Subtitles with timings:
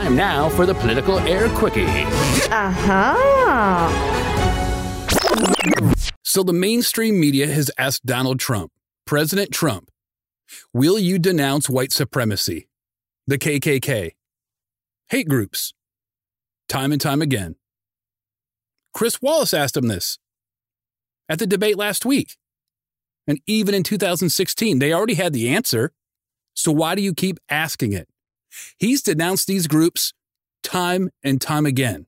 [0.00, 1.84] Time now for the Political Error quickie.
[1.84, 3.86] Uh huh.
[6.24, 8.72] So the mainstream media has asked Donald Trump,
[9.04, 9.90] President Trump,
[10.72, 12.66] will you denounce white supremacy,
[13.26, 14.12] the KKK,
[15.10, 15.74] hate groups,
[16.66, 17.56] time and time again?
[18.94, 20.18] Chris Wallace asked him this
[21.28, 22.38] at the debate last week.
[23.26, 25.92] And even in 2016, they already had the answer.
[26.54, 28.08] So why do you keep asking it?
[28.78, 30.12] He's denounced these groups
[30.62, 32.06] time and time again.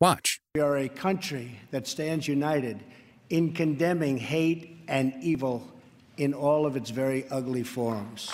[0.00, 0.40] Watch.
[0.54, 2.82] We are a country that stands united
[3.28, 5.70] in condemning hate and evil
[6.16, 8.30] in all of its very ugly forms.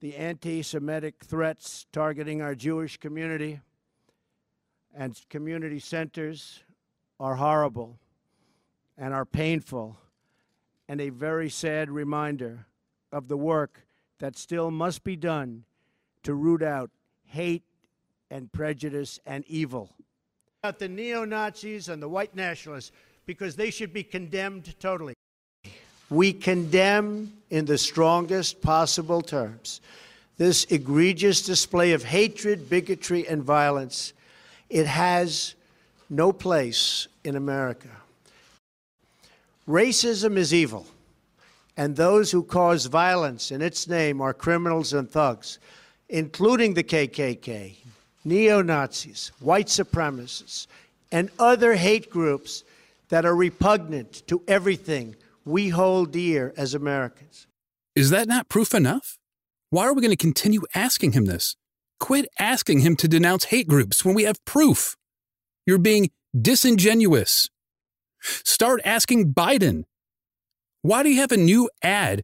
[0.00, 3.60] The anti Semitic threats targeting our Jewish community
[4.94, 6.60] and community centers
[7.20, 7.98] are horrible
[8.98, 9.96] and are painful
[10.88, 12.66] and a very sad reminder
[13.12, 13.86] of the work
[14.18, 15.64] that still must be done
[16.22, 16.90] to root out
[17.24, 17.62] hate
[18.30, 19.90] and prejudice and evil.
[20.62, 22.92] About the neo Nazis and the white nationalists,
[23.26, 25.14] because they should be condemned totally.
[26.10, 29.80] We condemn in the strongest possible terms
[30.38, 34.12] this egregious display of hatred, bigotry, and violence.
[34.70, 35.54] It has
[36.10, 37.88] no place in America.
[39.68, 40.86] Racism is evil,
[41.76, 45.58] and those who cause violence in its name are criminals and thugs,
[46.12, 47.74] including the KKK,
[48.24, 50.66] neo Nazis, white supremacists,
[51.10, 52.64] and other hate groups
[53.08, 57.46] that are repugnant to everything we hold dear as Americans.
[57.96, 59.18] Is that not proof enough?
[59.70, 61.56] Why are we going to continue asking him this?
[61.98, 64.96] Quit asking him to denounce hate groups when we have proof.
[65.66, 67.48] You're being disingenuous.
[68.20, 69.84] Start asking Biden.
[70.82, 72.22] Why do you have a new ad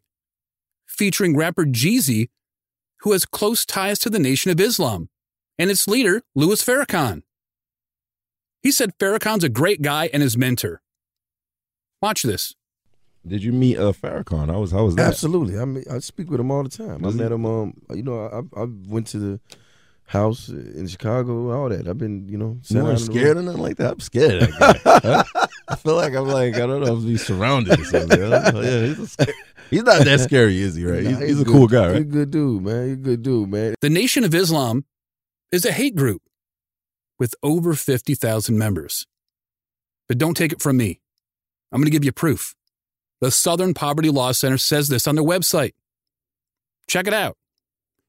[0.86, 2.28] featuring rapper Jeezy,
[3.00, 5.08] who has close ties to the Nation of Islam,
[5.58, 7.22] and its leader, Louis Farrakhan?
[8.62, 10.82] He said Farrakhan's a great guy and his mentor.
[12.02, 12.54] Watch this.
[13.26, 14.46] Did you meet uh, Farrakhan?
[14.50, 15.06] How was how was that?
[15.08, 15.58] Absolutely.
[15.58, 17.02] I mean, I speak with him all the time.
[17.02, 17.22] Does I he?
[17.22, 17.44] met him.
[17.46, 19.40] Um, you know, I I went to the
[20.06, 21.50] house in Chicago.
[21.52, 21.86] All that.
[21.88, 23.38] I've been, you know, You weren't scared road.
[23.38, 23.92] or nothing like that.
[23.92, 25.46] I'm scared of that guy.
[25.68, 28.22] I feel like I'm like I don't know if he's surrounded or something.
[28.22, 28.60] I don't know.
[28.62, 29.32] Yeah, he's, a sca-
[29.70, 30.84] he's not that scary, is he?
[30.84, 31.02] Right?
[31.02, 31.96] Nah, He's, he's a good- cool guy, right?
[31.96, 32.84] He's a good dude, man.
[32.84, 33.74] He's a good dude, man.
[33.80, 34.84] The Nation of Islam
[35.52, 36.22] is a hate group
[37.18, 39.06] with over 50,000 members.
[40.08, 41.00] But don't take it from me.
[41.72, 42.54] I'm going to give you proof.
[43.20, 45.72] The Southern Poverty Law Center says this on their website.
[46.86, 47.36] Check it out.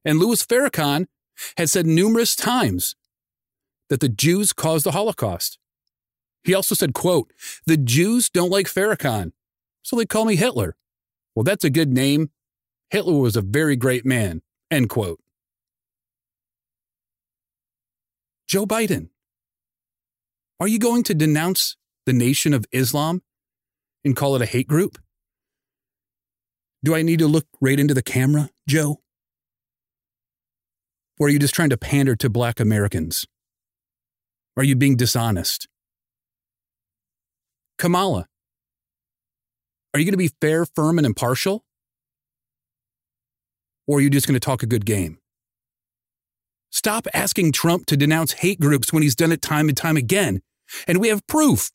[0.06, 1.08] And Louis Farrakhan
[1.58, 2.96] had said numerous times
[3.90, 5.58] that the Jews caused the Holocaust.
[6.44, 7.34] He also said, quote,
[7.66, 9.32] the Jews don't like Farrakhan,
[9.82, 10.76] so they call me Hitler.
[11.36, 12.32] Well, that's a good name.
[12.90, 14.42] Hitler was a very great man,
[14.72, 15.20] end quote.
[18.48, 19.10] Joe Biden,
[20.60, 23.22] are you going to denounce the Nation of Islam
[24.04, 24.98] and call it a hate group?
[26.84, 29.02] Do I need to look right into the camera, Joe?
[31.20, 33.26] Or are you just trying to pander to black Americans?
[34.56, 35.68] Are you being dishonest?
[37.78, 38.29] Kamala,
[39.94, 41.64] are you going to be fair, firm, and impartial?
[43.88, 45.18] Or are you just going to talk a good game?
[46.72, 50.42] Stop asking Trump to denounce hate groups when he's done it time and time again.
[50.88, 51.72] And we have proof.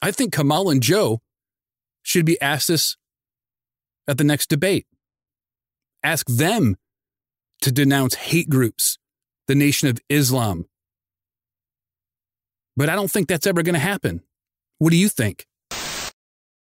[0.00, 1.20] I think Kamal and Joe
[2.02, 2.96] should be asked this
[4.08, 4.86] at the next debate.
[6.02, 6.76] Ask them
[7.60, 8.98] to denounce hate groups,
[9.48, 10.66] the Nation of Islam.
[12.76, 14.22] But I don't think that's ever going to happen.
[14.78, 15.46] What do you think?